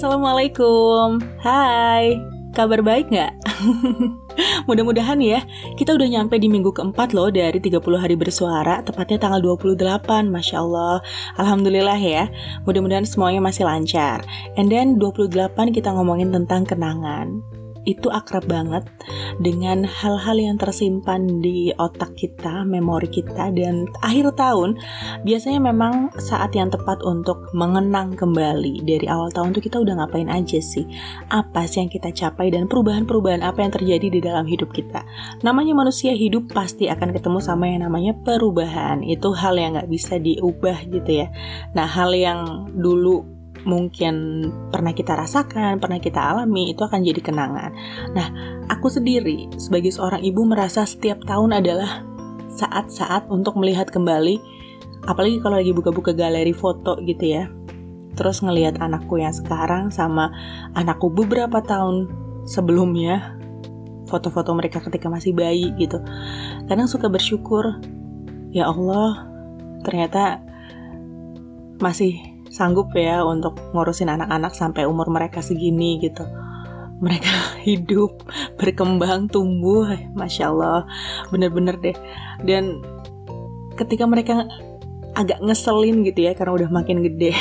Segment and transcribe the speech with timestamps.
[0.00, 1.20] Assalamualaikum.
[1.44, 2.16] Hai.
[2.56, 3.36] Kabar baik nggak?
[4.64, 5.44] Mudah-mudahan ya.
[5.76, 9.76] Kita udah nyampe di minggu keempat loh Dari 30 hari bersuara Tepatnya tanggal 28
[10.32, 11.04] Masya Allah.
[11.36, 12.32] Alhamdulillah ya.
[12.64, 14.24] Mudah-mudahan semuanya masih lancar.
[14.56, 15.36] And then 28
[15.68, 17.59] kita ngomongin tentang kenangan
[17.90, 18.86] itu akrab banget
[19.42, 24.78] dengan hal-hal yang tersimpan di otak kita, memori kita, dan akhir tahun
[25.26, 30.30] biasanya memang saat yang tepat untuk mengenang kembali dari awal tahun tuh kita udah ngapain
[30.30, 30.86] aja sih,
[31.32, 35.02] apa sih yang kita capai dan perubahan-perubahan apa yang terjadi di dalam hidup kita.
[35.42, 40.20] Namanya manusia hidup pasti akan ketemu sama yang namanya perubahan, itu hal yang nggak bisa
[40.20, 41.32] diubah gitu ya.
[41.72, 47.70] Nah hal yang dulu mungkin pernah kita rasakan, pernah kita alami, itu akan jadi kenangan.
[48.16, 48.26] Nah,
[48.72, 52.04] aku sendiri sebagai seorang ibu merasa setiap tahun adalah
[52.50, 54.40] saat-saat untuk melihat kembali,
[55.08, 57.48] apalagi kalau lagi buka-buka galeri foto gitu ya.
[58.18, 60.28] Terus ngelihat anakku yang sekarang sama
[60.76, 62.10] anakku beberapa tahun
[62.44, 63.38] sebelumnya,
[64.10, 66.02] foto-foto mereka ketika masih bayi gitu.
[66.66, 67.80] Kadang suka bersyukur,
[68.50, 69.30] ya Allah,
[69.86, 70.42] ternyata
[71.80, 76.26] masih sanggup ya untuk ngurusin anak-anak sampai umur mereka segini gitu.
[77.00, 77.32] Mereka
[77.68, 78.26] hidup,
[78.58, 80.84] berkembang, tumbuh, masya Allah,
[81.30, 81.96] bener-bener deh.
[82.42, 82.82] Dan
[83.78, 84.44] ketika mereka
[85.14, 87.32] agak ngeselin gitu ya, karena udah makin gede,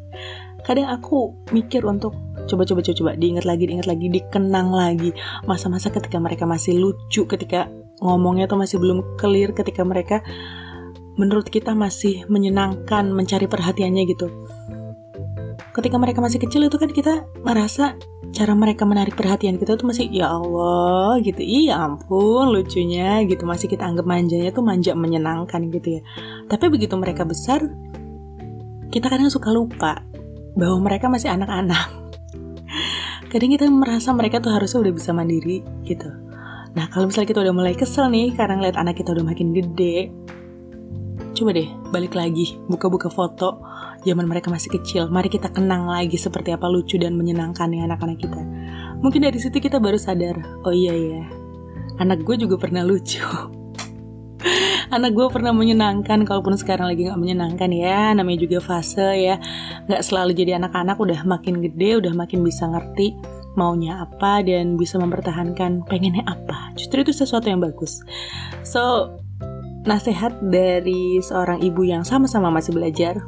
[0.68, 2.14] kadang aku mikir untuk
[2.46, 3.10] coba-coba coba.
[3.16, 5.10] Diingat lagi, diingat lagi, dikenang lagi.
[5.48, 7.66] Masa-masa ketika mereka masih lucu, ketika
[8.04, 10.20] ngomongnya tuh masih belum clear, ketika mereka
[11.20, 14.28] menurut kita masih menyenangkan mencari perhatiannya gitu.
[15.72, 17.96] Ketika mereka masih kecil itu kan kita merasa
[18.32, 21.40] cara mereka menarik perhatian kita tuh masih ya Allah gitu.
[21.40, 26.02] Iya ampun lucunya gitu masih kita anggap manjanya tuh manja menyenangkan gitu ya.
[26.48, 27.64] Tapi begitu mereka besar
[28.92, 30.04] kita kadang suka lupa
[30.52, 31.88] bahwa mereka masih anak-anak.
[33.32, 36.04] Kadang kita merasa mereka tuh harusnya udah bisa mandiri gitu.
[36.76, 40.12] Nah kalau misalnya kita udah mulai kesel nih karena ngeliat anak kita udah makin gede,
[41.32, 43.64] Coba deh balik lagi, buka-buka foto
[44.04, 45.08] zaman mereka masih kecil.
[45.08, 48.40] Mari kita kenang lagi seperti apa lucu dan menyenangkan ya anak-anak kita.
[49.00, 50.36] Mungkin dari situ kita baru sadar,
[50.68, 51.24] oh iya ya,
[52.04, 53.24] anak gue juga pernah lucu.
[54.94, 59.40] anak gue pernah menyenangkan, kalaupun sekarang lagi nggak menyenangkan ya, namanya juga fase ya.
[59.88, 63.16] Nggak selalu jadi anak-anak, udah makin gede, udah makin bisa ngerti
[63.56, 66.76] maunya apa dan bisa mempertahankan pengennya apa.
[66.76, 68.04] Justru itu sesuatu yang bagus.
[68.64, 69.16] So,
[69.82, 73.18] nasihat dari seorang ibu yang sama-sama masih belajar.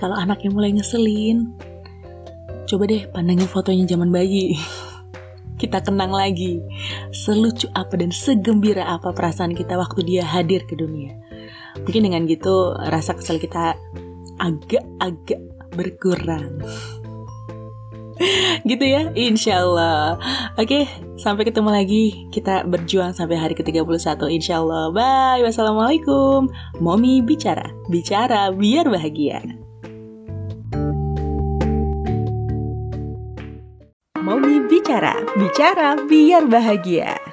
[0.00, 1.52] Kalau anaknya mulai ngeselin,
[2.64, 4.56] coba deh pandangin fotonya zaman bayi.
[5.60, 6.58] Kita kenang lagi
[7.14, 11.14] selucu apa dan segembira apa perasaan kita waktu dia hadir ke dunia.
[11.78, 13.78] Mungkin dengan gitu rasa kesal kita
[14.42, 15.40] agak-agak
[15.78, 16.58] berkurang.
[18.70, 20.18] gitu ya, insya Allah.
[20.54, 20.86] Oke,
[21.18, 22.04] sampai ketemu lagi.
[22.30, 24.90] Kita berjuang sampai hari ke-31, insya Allah.
[24.92, 26.50] Bye, wassalamualaikum.
[26.78, 29.42] Mommy bicara, bicara biar bahagia.
[34.24, 37.23] Mommy bicara, bicara biar bahagia.